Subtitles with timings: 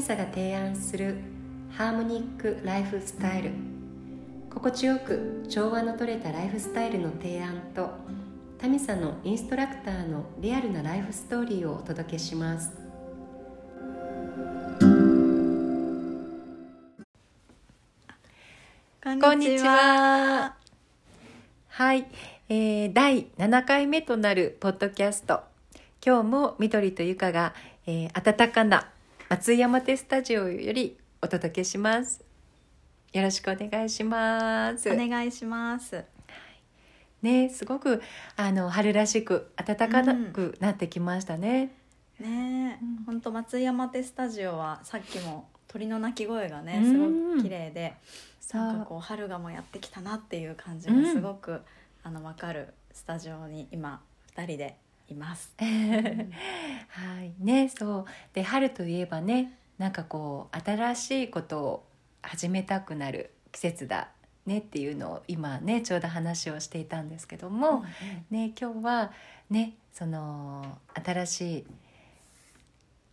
[0.00, 1.16] ミサが提案する
[1.76, 3.50] ハーモニックライフスタイル
[4.48, 7.90] 心地よく調和のとれたライフスタイルの提案と
[8.58, 12.72] タミサのインストラクターのリアルなライフストーリーをお届けします
[19.02, 20.56] こんにちは
[21.68, 22.06] はい、
[22.48, 25.42] えー、第7回目となるポッドキャスト
[26.02, 27.52] 今日も緑とゆかが、
[27.86, 28.88] えー、暖かな
[29.30, 32.24] 松井山手スタジオよりお届けします。
[33.12, 34.90] よろしくお願いします。
[34.90, 36.04] お願いします。
[37.22, 38.02] ねすごく
[38.36, 41.70] あの春らしく暖かくなってきましたね、
[42.20, 46.92] うん、本当松井山手スタジオはさっきも鳥の鳴き声がねうん。
[46.92, 47.94] すごく綺麗で、
[48.40, 48.60] そう。
[48.60, 51.60] なんかこう春がもうやってきたなっていう感じがすごく、
[52.02, 54.00] あのわかるスタジオに今
[54.36, 54.76] 二人で
[55.10, 55.54] います。
[55.58, 55.64] は
[57.22, 57.32] い。
[57.38, 58.04] ねそう。
[58.32, 61.86] で春といえばねなんかこう新しいことを
[62.22, 64.08] 始めたくなる季節だ
[64.46, 67.84] ねっていうのを今ねちょうど話をしていたんですけども、
[68.30, 69.12] ね今日は
[69.48, 71.66] ねその新しい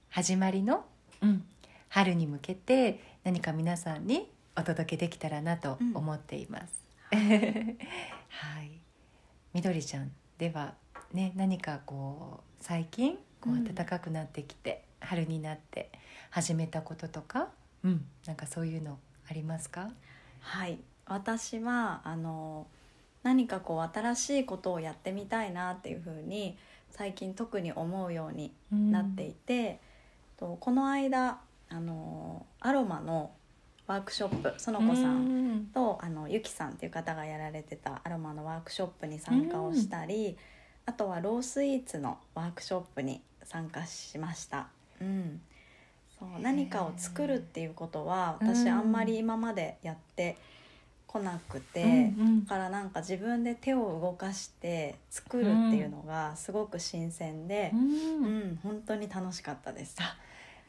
[0.10, 0.86] 始まりの、
[1.22, 1.44] うん、
[1.90, 6.88] 春に向けて何か皆さんにお届けできたらなと思っています。
[7.12, 8.72] はい、
[9.54, 10.74] みどりちゃんでは
[11.14, 13.64] ね何かこう最近こううん。
[13.64, 15.92] 暖かくなってきて、春になって
[16.32, 17.50] 始めたこととか、
[17.84, 18.98] うん、なんかそういうの
[19.30, 19.90] ありますか？
[20.40, 22.68] はい、私はあの
[23.24, 26.58] 何かこう新しいことをやってみたいなっていうふうに
[26.92, 29.80] 最近特に思うようになっていて、
[30.38, 33.32] とこの間あのアロマの
[33.86, 35.66] ワークショップ園子さんん。
[35.74, 40.38] とあのゆきさんっていう方がやられてたアロマのワークショップに参加をしたり、
[40.88, 44.68] あとはロースイーツのワークショップに参加しました。
[45.02, 45.42] うん、
[46.18, 48.48] そう何かを作るっていうことはうん。
[48.48, 50.38] 私あんまり今までやって
[51.06, 51.94] こなくて、うんう
[52.30, 52.46] ん。
[52.46, 59.98] だからなんか自分で手を動かして作るっていうのがすごく新鮮でう、うんん本当に楽しかったです。
[60.00, 60.16] あ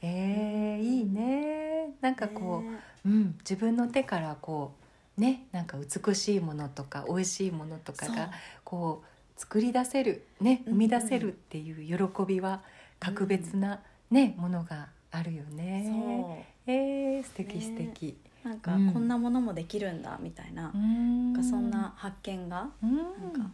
[0.02, 1.94] えー、いいね。
[2.00, 4.72] なんかこねう、うん、自分の手からこ
[5.16, 8.30] うねなんか美しいものとか美味しいものとかが
[8.64, 9.07] こう
[9.38, 12.60] 作り出せるねうん生み出せるっていう喜びは
[13.00, 15.84] 格別な、ねものがあるよね。
[15.86, 16.70] そう。
[16.70, 18.18] えー、素敵ね素敵。
[18.44, 18.92] なんかうん。
[18.92, 21.32] こんなものもできるんだみたいな,、うん。
[21.32, 22.96] なんかそんな発見がうん。
[22.96, 23.06] なん
[23.46, 23.50] か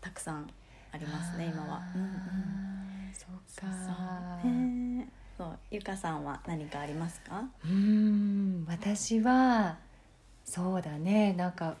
[0.00, 0.48] たくさん
[0.92, 1.76] ありますね今は。
[1.76, 2.08] あうんうん。
[2.08, 3.66] ーそうか。
[4.42, 5.58] そうへえそう。
[5.70, 7.44] ゆかさんは何かありますか？
[7.64, 8.64] うーん。
[8.66, 9.76] 私は
[10.44, 11.34] そうだね。
[11.34, 11.76] なんか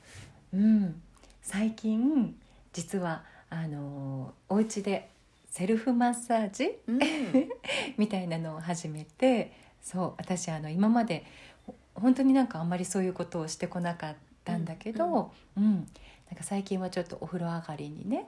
[0.52, 1.00] うん。
[1.42, 2.36] 最近
[2.72, 5.08] 実はあのお家で
[5.50, 6.78] セルフマッサージ？
[6.86, 6.98] うん。
[7.96, 11.24] みたいなのを始めてそう私あの今まで
[11.66, 15.86] ほ本当になんかあんまりそういうことをしてこなかったんだけど、うん
[16.30, 18.26] なんか最近はちょっとお風呂上がりにね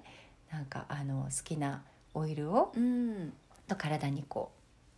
[0.50, 1.82] なんかあの好きな
[2.14, 3.32] オイルをうん。
[3.68, 4.50] と体にこ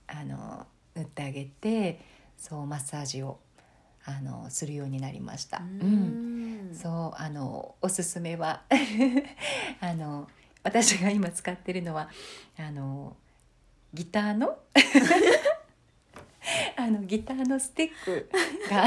[0.08, 2.00] うあの塗ってあげて
[2.38, 3.38] そうマッサージを
[4.04, 5.58] あのするようになりました。
[5.58, 8.62] うんんそうあのおすすめは
[9.80, 10.28] あの
[10.62, 12.08] 私が今使ってるのは
[12.58, 13.16] あの
[13.94, 14.58] ギターの
[16.76, 18.30] あのギターのスティック
[18.70, 18.84] が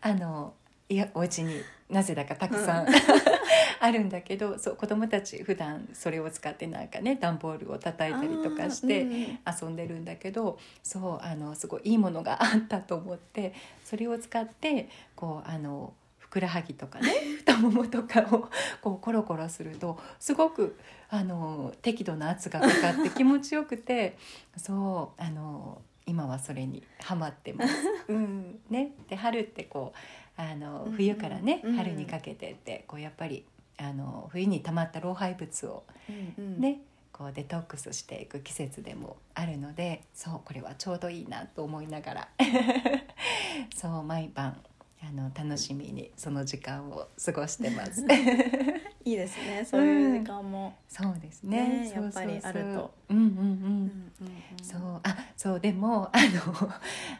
[0.00, 0.54] あの
[0.88, 2.92] いやお家になぜだかたくさん、うん
[3.80, 9.38] あるんだけどそう子供たち普段それを使ってなんかね段ボールを叩いたりとかして。
[9.46, 13.54] 遊んでるんだけどそうあのすごいいいものがあったと思って
[13.84, 17.12] それを使ってこうあのふくらはぎとかね
[17.46, 18.48] 太ももとかを
[18.82, 20.78] こうコロコロするとすごく
[21.08, 24.16] あの適度な圧がかかって気持ちよくて
[24.56, 27.74] そうあの今はそれにハマってます。
[28.08, 29.98] うんね、で春ってこう
[30.38, 30.92] あのうん。
[30.92, 31.76] うん冬からね、うん。
[31.76, 33.44] 春にかけてってこうやっぱり
[33.76, 36.44] あの冬に溜まった老廃物をうん。
[36.44, 36.60] うん。
[36.60, 36.80] ね、
[37.12, 42.28] こうデトックスしていく季節でもあるのでそうこれはちょうどいいなと思いながら
[43.74, 44.56] そう毎晩
[45.02, 48.04] あの楽しみにその時間を過ごしてます。
[49.04, 50.74] いいですねそういう時間も。
[50.88, 51.86] そうですね。
[51.86, 52.94] ねやっぱりあると。
[53.08, 54.62] うんうんうん。
[54.62, 55.00] そう。
[55.02, 56.70] あそうでもあの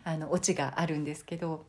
[0.04, 1.66] あのオチがあるんですけど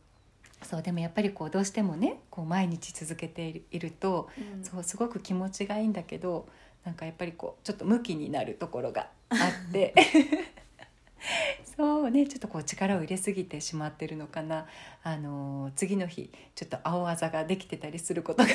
[0.70, 4.64] そうでもやっぱりこうどうしてもねこう毎日続けているとうん。
[4.64, 6.48] そうすごく気持ちがいいんだけど
[6.86, 9.36] なんかやっぱりこうちょっとムキになるところがあ
[9.70, 9.96] って
[11.76, 14.68] そうねちょっとこう力を入れすぎてしまってるのかな。
[15.02, 18.50] あの次の日ちょっと青あざができてたりすることが。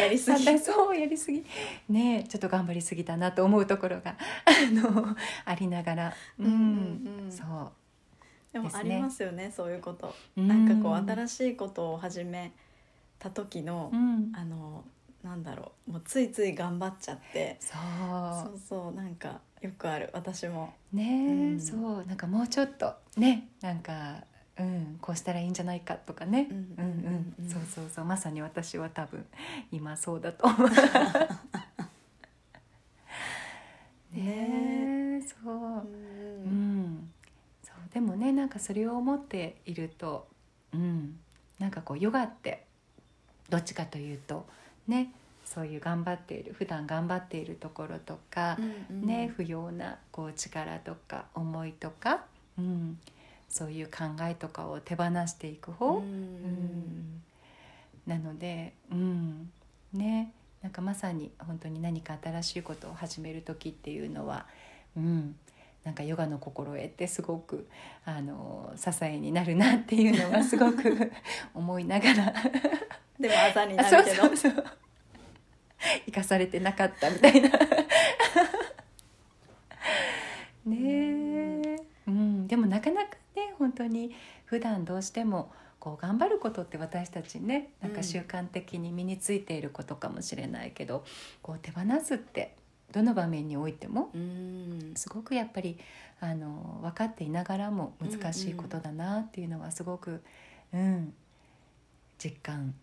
[0.00, 0.48] やりすぎ。
[0.48, 1.44] あ そうやりすぎ。
[1.88, 6.52] ねちょっと頑張りすぎたなと思うところがあのありながら、うんうん。
[7.24, 7.72] うんそう
[8.52, 10.48] でもありますよねそういうこと、うん。
[10.48, 12.52] なんかこう新しいことを始め
[13.18, 14.32] た時の、うん。
[14.34, 14.84] あの
[15.22, 17.58] なんだろうもうついつい頑張っちゃって。
[17.60, 20.72] そそううそうなんかよくある私も。
[20.92, 21.60] ねえ、うん。
[21.60, 22.04] そう。
[22.06, 24.24] なんかもうちょっとねなんか、
[24.58, 27.48] うん、こうしたらいいんじゃないかとかね、うんうんうん。
[27.48, 28.04] そうそうそう。
[28.04, 29.24] まさに私は多分
[29.70, 30.70] 今そうだと思う。
[34.12, 35.86] ねえそう
[37.92, 40.26] でもねなんかそれを思っていると
[40.72, 41.16] うん
[41.58, 42.64] なんかこうヨガって
[43.48, 44.46] どっちかというと
[44.86, 45.12] ね
[45.52, 48.56] そういう頑張っている普段頑張っているところとか、
[48.88, 49.06] うんうん。
[49.06, 52.24] ね、不要なこう力とか思いとか、
[52.56, 53.00] うん、
[53.48, 56.04] そういう考えとかを手放していく方、うん。
[56.04, 57.22] うん。
[58.06, 59.50] なので、うん
[59.92, 60.32] ね、
[60.62, 64.46] なんかまさに本当に何か新しいことを始める時っていうのは、
[64.96, 65.34] うん、
[65.84, 67.66] なんかヨガの心得ってすごく
[68.04, 71.12] あの支えになるなっていうのはすごく
[71.54, 72.34] 思いながら。
[73.18, 74.22] でもあざになそうるけど。
[74.24, 74.64] そうそう
[76.06, 77.48] 生かされてなかったみたいな。
[80.66, 91.04] ねえ、うん、でもなかなかね本当に普段どうしてもこう頑張ることって私たちねなんか習慣的に身についていることかもしれないけど、
[91.42, 92.54] こう手放すって
[92.92, 94.92] どの場面においてもうん。
[94.94, 95.78] すごくやっぱり
[96.20, 100.22] あの分かっていながらも難しいことだなっていうのはすごく、
[100.72, 101.14] うん、
[102.18, 102.74] 実感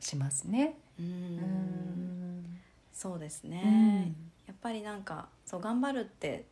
[0.00, 0.74] しますね。
[0.98, 1.06] うん。
[1.06, 2.58] うん。
[2.92, 4.16] そうですね、うん。
[4.46, 6.46] やっぱりなんかそう頑張るって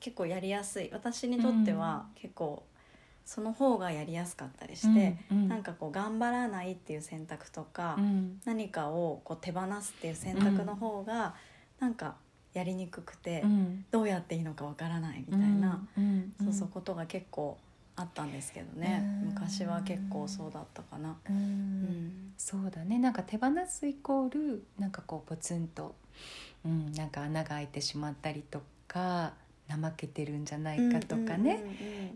[0.00, 0.90] 結構やりやすい。
[0.92, 2.62] 私にとっては結構
[3.24, 8.40] その方がやりやすかったりして、うんなんかこう頑張らないっていう選択とか、うん。
[8.44, 11.34] 何かをこう手放すっていう選択の方が
[11.80, 12.16] なんか
[12.52, 13.84] やりにくくて、うん。
[13.90, 16.32] どうやっていいのかわからないみたいな、うん。
[16.42, 17.58] そうそうことが結構
[17.96, 19.28] あったんですけどね、うん。
[19.28, 21.16] 昔は結構そうだったかな。
[21.28, 21.36] うん。
[21.36, 22.98] うんそうだね。
[22.98, 25.94] なんか手放すイコールなんかこうポツンと、
[26.64, 29.34] うん、なんか穴が開いてしまったりとか
[29.68, 31.62] 怠けてるんじゃないかとかね、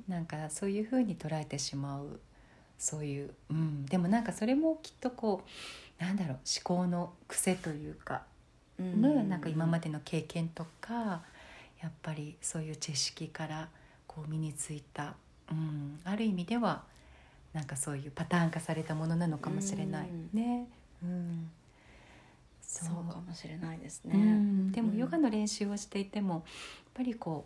[0.08, 2.20] なんかそういうふうに捉えてしまう。
[2.76, 5.42] そういう、うん、でもなんかそれもきっとこ
[6.00, 8.22] うなんだろう思考の癖というか、
[8.78, 8.86] うん。
[8.86, 11.22] うんうんねなんか今までの経験とか
[11.82, 13.68] やっぱりそういう知識から
[14.06, 15.14] こう身についた、
[15.50, 16.82] うん、ある意味では
[17.52, 20.08] なんかそういうパターン化されたものなのかもしれない。
[20.08, 20.30] うん。
[20.32, 20.66] ね。
[21.02, 21.50] うん、
[22.62, 24.14] そうかもしれないですね。
[24.14, 24.98] うん、でもうん。
[24.98, 26.42] ヨガの練習をしていてもやっ
[26.94, 27.44] ぱりこ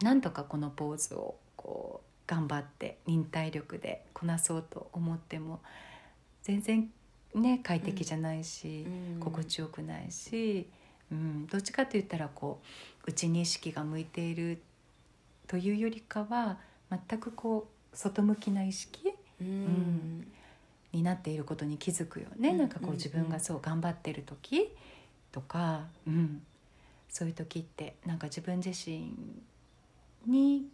[0.00, 5.60] うなんとかこのポーズをこう頑張って忍耐力でこなそうと思っても
[6.42, 6.90] 全然
[7.36, 9.20] ね快適じゃないし、うん。
[9.20, 10.68] 心地よくないし、
[11.10, 12.60] うん、どっちかと言ったらこ
[13.06, 14.60] う内に意識が向いている
[15.46, 16.58] というよりかは
[16.90, 20.26] 全くこう外向きな意識うん。
[20.92, 22.58] になっていることに気づくよね、うん。
[22.58, 22.92] なんかこうん。
[22.92, 24.70] う自分がそう頑張ってる時
[25.30, 26.42] とか、うん、
[27.08, 29.12] そういう時ってなんか自分自身
[30.26, 30.68] に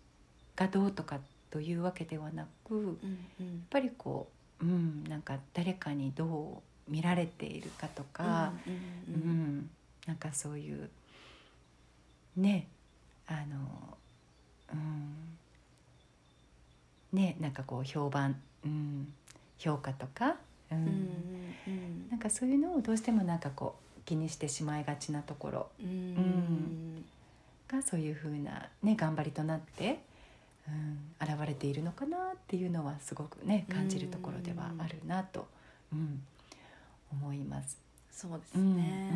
[0.55, 1.19] がどうとか
[1.51, 2.99] というわけではなくやっうん。
[3.41, 8.77] うんぱりこう、うん、なんか誰かにどう見られているかとか、うんう
[9.09, 9.71] うんうんん
[10.07, 10.91] なんかそういう
[12.37, 12.67] ね
[13.27, 13.97] あの
[14.73, 15.15] うん
[17.13, 19.13] ねなんかこう評判、うん、
[19.59, 20.37] 評価とか、
[20.71, 20.85] うんうん
[21.67, 25.89] うんなんかそういうのをどうしてもなんかこう気にしてしまいがちなところうん。
[25.89, 27.05] うん
[27.73, 30.01] がそういうふうな、ね、頑張りとなって、
[30.69, 35.49] うん、現れているのかなっていうのはすごくね感じるところではあるなと、
[35.93, 36.23] うん、
[37.13, 37.81] 思います。
[38.11, 39.13] そうですうんね。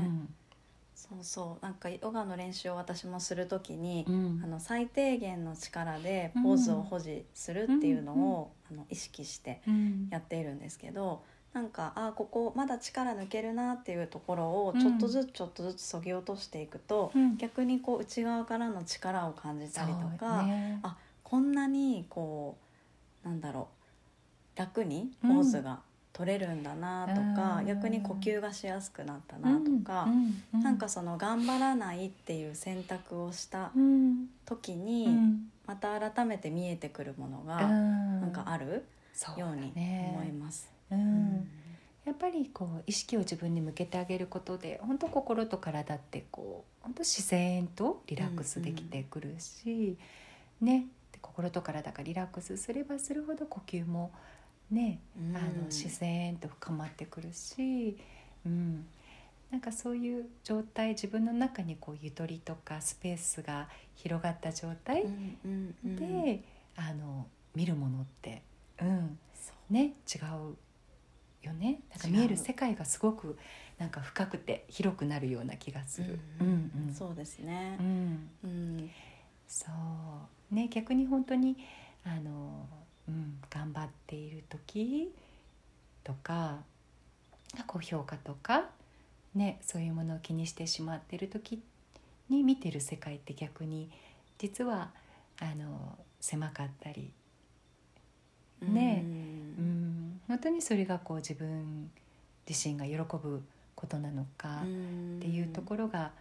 [0.95, 4.41] そうそうなんかヨガの練習を私もするときにう、ん。
[4.43, 10.09] あの最低限の力でポーズを保持するっていうのを、あの意識してうん。
[10.11, 11.23] やっているんですけど
[11.53, 17.37] なんかあここまだ力抜けるなっていうところをちょっとずつちょっとずつそぎ落としていくと、うん。
[17.37, 20.81] 逆にこう内側からの力を感じたりとか、ね。
[20.83, 20.97] あ
[21.29, 22.57] こんなにこ
[23.25, 23.69] うなんだろ
[24.55, 25.81] う楽にポーズが
[26.13, 27.67] 取れるんだなとか、うん。
[27.67, 30.45] 逆に呼吸がしやすくなったなとか、うん。
[30.55, 30.63] うん。
[30.63, 34.29] なんかその頑張らないっていう選択をしたうん。
[34.47, 35.51] 時に、うん。
[35.67, 37.69] また改めて見えてくるものがな
[38.21, 38.87] なんかある
[39.37, 40.71] ようにね思います。
[40.93, 40.99] うん。
[40.99, 41.49] うん。
[42.07, 49.99] やっぱりこう意識を自分に向けてあげることで本当心と体ってこう本当自然とリラックスできてくるし、
[50.61, 50.79] ね。
[50.79, 50.85] で
[51.37, 54.11] 心と体がリラックスすればするほど呼吸も
[54.71, 55.37] ね、うん。
[55.37, 57.99] あの自然と深まってくるし、
[58.47, 58.87] うん、
[59.51, 65.97] なんかそういう状態自分の中にこうゆとりとかスペースが広がった状態うんうんうん。
[65.97, 66.43] で、
[66.75, 68.43] あの見るものって、
[68.81, 69.19] うん。
[69.69, 70.57] ね、違う
[71.47, 71.81] よね。
[71.91, 73.37] なんか見える世界がすごく
[73.77, 76.19] なんか深くて広くなるような気がする。
[76.41, 76.47] うん。
[76.47, 76.95] うんうん。
[76.95, 77.77] そうですね。
[77.79, 77.83] う。
[77.83, 78.31] ん。
[78.43, 78.91] うん。
[79.47, 81.57] そうね逆に本当に
[82.05, 82.67] あの、
[83.09, 85.13] うん、頑張っている時
[86.05, 86.59] とか
[87.67, 88.65] 高評価とか、
[89.35, 91.63] ね、そういうものを気にしてしまっている時
[92.29, 93.91] に見てる世界って逆に
[94.39, 94.91] 実は
[95.41, 97.11] あの狭かったり、
[98.63, 99.07] ねう
[99.63, 101.91] ん、本当にそれがこう自分
[102.49, 103.43] 自身が喜ぶ
[103.75, 104.63] ことなのか。
[104.65, 106.13] うんっていうところが、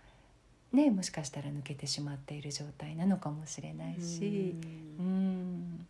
[0.73, 4.55] ね、もしかしたら抜けてしまっている状態なのかもしれないし。
[4.99, 5.77] ううん。
[5.77, 5.87] ん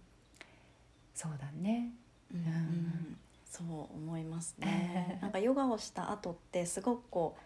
[1.14, 1.92] そうだね。
[2.34, 2.40] うん。
[2.40, 3.18] うん。
[3.46, 5.18] そう思いますね。
[5.24, 7.42] なんかヨガをした後ってすごくこう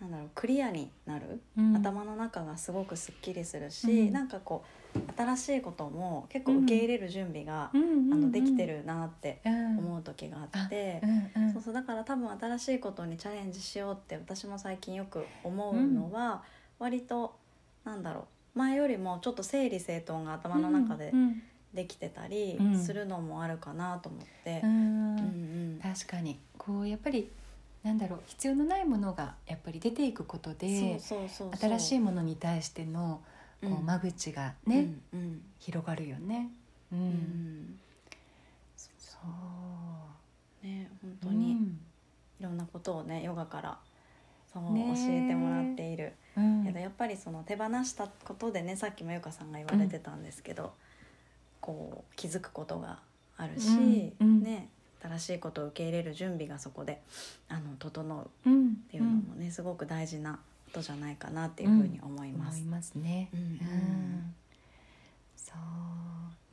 [0.00, 1.76] なんだろうクリアになる、うん。
[1.76, 4.12] 頭の中がすごくすっきりするし、うん。
[4.12, 4.64] なんかこ
[4.94, 9.78] う新しいことも結構受け入れる準備が、うんあのできてるなってうん。
[9.78, 11.02] 思う時があって。
[11.52, 16.42] そうそうだから多分新しいことにチャレンジしようって私も最近よく思うのは、
[16.78, 17.36] 割と
[17.84, 21.42] なんだろう前よりもちょっと整理整頓が頭の中でうん
[21.72, 22.76] できてたりうん。
[22.78, 24.60] するのもあるかなと思って。
[24.64, 25.80] うん。
[25.82, 26.38] 確かに。
[26.58, 27.30] こうやっぱり
[27.82, 30.98] なんだろう必要のないものがやっぱり出ていくことで
[31.58, 33.22] 新しいものに対しての
[33.62, 33.86] こううん。
[33.86, 35.42] 間口がね、うんうん。
[35.58, 36.50] 広がるよね。
[36.92, 37.78] ううんん。
[38.76, 39.18] そ
[40.62, 40.66] う。
[40.66, 41.80] ね本当にうん。
[42.40, 43.78] いろんなことをねヨガから
[44.52, 46.12] そうね教えてもらっている。
[46.36, 46.64] うん。
[46.64, 50.72] けどやっぱりその手放したことでねさっきもゆかさんが言われてたんですけど、
[51.60, 52.98] こう気づくことが
[53.36, 54.14] あるし、ね。
[54.18, 54.68] 新
[55.20, 57.00] しいことを受け入れる準備がそこで
[57.48, 62.58] あの整うっうんていうのもね、すごく大事なことじゃないかなっていうふうに思います。
[62.58, 63.28] 思いますね。
[63.32, 63.40] うん。
[63.40, 64.34] うんうん
[65.36, 65.52] そ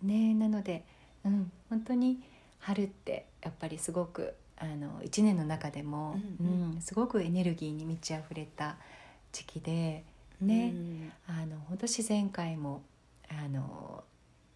[0.03, 0.05] う。
[0.05, 0.33] ね。
[0.33, 0.83] なので、
[1.25, 2.19] うん、本当に
[2.59, 6.73] 春ってやっぱりすごくあの一年の中でも、うんうん。
[6.75, 6.81] うん。
[6.81, 8.77] すごくエネルギーに満ち溢れた
[9.31, 10.03] 時期で、
[10.41, 10.47] うん。
[10.47, 10.73] ね
[11.27, 12.81] あの本当自然界も
[13.29, 14.03] あの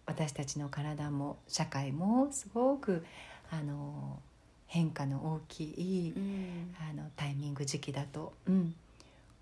[0.06, 3.04] 私たちの体も社会もすごく
[3.52, 4.18] あの
[4.66, 6.74] 変化の大きい、うん。
[6.90, 8.74] あのタイミング時期だと、うん、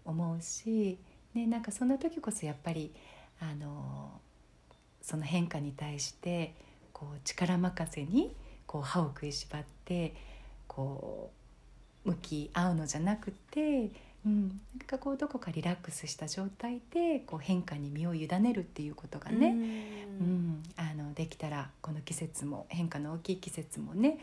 [0.05, 0.99] 思うし、
[1.35, 2.91] ね、なんかそんな時こそやっぱり
[3.41, 4.11] あの
[5.01, 6.55] その変化に対して
[6.93, 8.35] こう力任せに
[8.67, 10.15] こう歯を食いしばって
[10.67, 11.31] こ
[12.05, 13.91] う向き合うのじゃなくて、
[14.27, 24.19] うん、なんかこうどこかリラックスした状態でこう変化に身を委ねるっていうことがね、うん、あのできたらこの季節も変化の大きい季節もね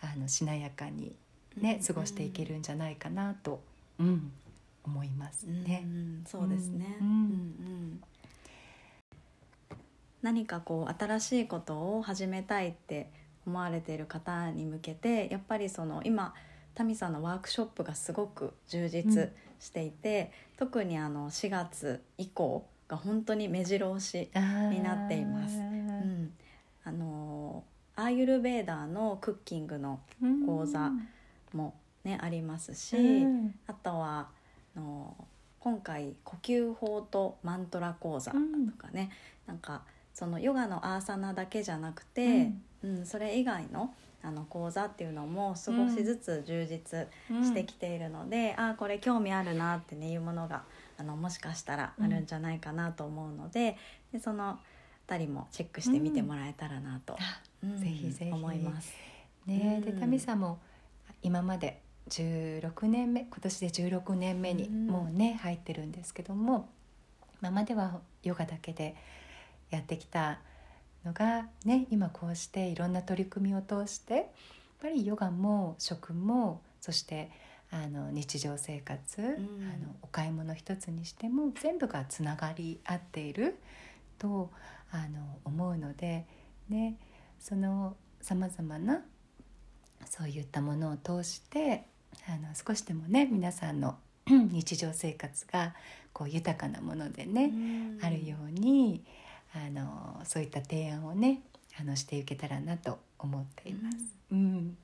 [0.00, 1.14] あのしなやかに
[1.60, 3.60] ね、過ごしていけるんじゃないかなと、
[3.98, 4.32] うん、
[4.84, 5.82] 思いますうんね。
[5.84, 6.24] うん。
[6.26, 7.06] そうですね、うん。
[7.06, 7.14] うん。
[7.14, 8.02] うん
[10.22, 13.10] 何かこう新しいことを始めたいって
[13.44, 16.32] 思われている方に向けてやっぱりその今
[16.76, 24.30] タミさんのワークショップがすごく充実していて、特にあの4月以降が本当に目白押し、
[24.70, 25.56] にになっています。
[25.56, 26.32] うん、
[26.84, 27.64] あの
[27.96, 30.00] アーユルベーダーのクッキングの
[30.46, 30.90] 講座
[31.52, 33.54] もねありますし、うん。
[33.66, 34.28] あとは
[34.76, 35.16] あの
[35.58, 38.36] 今回呼吸法とマントラ講座と
[38.76, 39.10] かね、
[39.46, 39.82] なんか
[40.12, 43.06] そのヨガのアーサナだけじゃなくて、うん。
[43.06, 43.94] それ以外の
[44.24, 47.08] あの講座っていうのも少しずつ充実
[47.42, 50.62] してきているので、ああこれ興味あるなってねいうものが
[51.02, 53.76] あのもしかしたらあるんじゃないかなと思うので,、
[54.12, 54.58] でそのあ
[55.06, 58.30] たりもチェックしてみてもらえたらなと、あうんぜひぜひ。
[58.30, 58.94] 思います。
[59.46, 60.00] ねでうん。
[60.00, 60.60] タミさんも
[61.22, 64.86] 今まで16年目今年で16年目にうん。
[64.86, 66.68] もうね入ってるんですけども
[67.40, 68.94] 今まではヨガだけで
[69.70, 70.38] やってきた
[71.04, 74.26] のがね今こうしていろんな取り組みを通してやっ
[74.80, 77.30] ぱりヨガも食もそして
[77.72, 79.24] あの日常生活、ん。
[79.24, 79.38] あの
[80.02, 83.56] お買い物一つにしても全部がつながり合っている
[84.18, 84.50] と
[84.90, 86.26] あの思うので、
[86.68, 86.96] ね、
[87.40, 89.02] そのさまざまな
[90.04, 91.86] そういったものを通して
[92.28, 93.96] あの少しでもね皆さんの
[94.28, 95.74] 日常生活が
[96.12, 97.50] こう豊かなものでね、
[98.02, 99.02] あるように
[99.54, 101.40] あのそういった提案をね
[101.80, 103.96] あのしていけたらなと思っています。
[104.30, 104.76] うん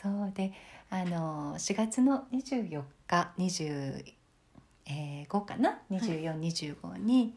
[0.00, 0.52] そうで
[0.90, 7.34] あの4月の24日25かな？2425に、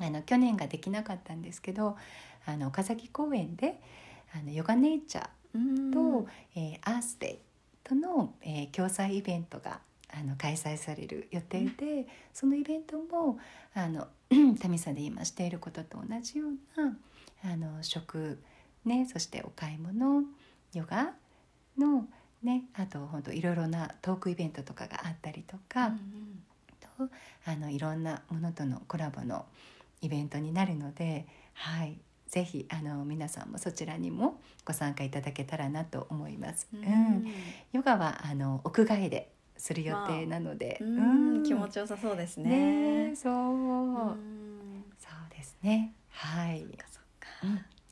[0.00, 1.96] あの去年ができなかったんですけど
[2.46, 3.80] あの岡崎公園で
[4.34, 5.90] あのヨガネイチャーうん。
[5.90, 7.38] と、えーアースデイ
[7.84, 9.80] との、えー共催イベントが
[10.12, 13.38] あの開催される予定で、そのイベントも
[13.74, 14.08] あの
[14.60, 16.96] タミさんで今していることと同じような
[17.44, 18.38] あの食、
[18.84, 20.22] ね、そしてお買い物
[20.74, 21.12] ヨガ
[21.80, 22.06] の、
[22.42, 26.42] ね、あと本当いろいろなトークイベントとかがあったりとか、うん
[26.98, 27.08] と
[27.46, 29.46] あのいろんなものとのコラボの
[30.02, 36.68] イベントになるので、はい、ぜひあの皆さんもそちらにもご参加いただけたらなと思います。
[36.72, 36.84] ううん。
[36.84, 37.26] ん
[37.72, 41.42] ヨガはあの屋外でする予定なので、うん。
[41.42, 43.08] 気持ちよさそうですね。
[43.10, 43.36] ねそう、う
[44.12, 44.84] ん。
[44.98, 45.94] そうですね。
[46.10, 46.60] はい。
[46.60, 47.28] そっかそっか。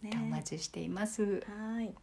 [0.02, 0.10] うん。
[0.10, 0.18] ね。
[0.22, 1.44] お待ちしています。
[1.46, 1.94] はい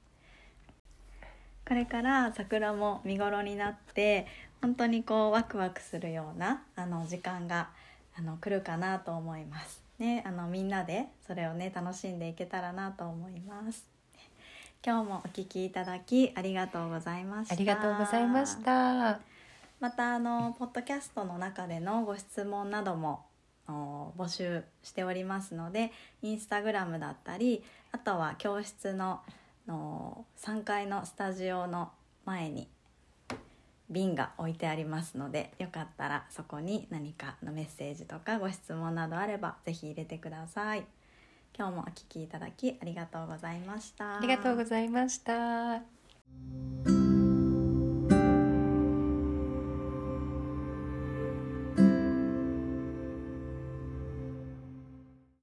[1.68, 4.28] これから桜も見頃になって
[4.62, 7.70] 本当にこうワクワクするようなあの時間が
[8.18, 9.84] あの来るかなと思います。
[10.00, 13.86] ね、あのみんなでそれをね楽しんでいけたらなと思います。
[14.86, 17.56] 今日もお聞きいただきありがとうございました。
[17.56, 19.20] ありがとうございました
[19.80, 23.26] またあのポッドキャストの中でのご質問なども
[23.68, 25.92] お募集しておりますので
[26.22, 29.22] インスタグラムだったりあとは教室の
[29.68, 31.92] の3階のスタジオの
[32.26, 32.68] 前に
[33.90, 40.86] 瓶が置いてありますのでよかったらそこに何かのメッセージとかご質問などあれば是非入れてください。
[41.58, 44.18] 今日もお聴きいただきありがとうございました。
[44.18, 47.05] ありがとうございました。